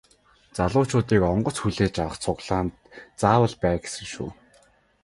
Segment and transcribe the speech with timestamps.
[0.57, 2.73] Залуучуудыг онгоц хүлээж авах цуглаанд
[3.21, 4.29] заавал бай гэсэн шүү.